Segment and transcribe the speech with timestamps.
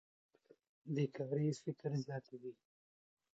[0.93, 2.53] بېکاري فقر زیاتوي.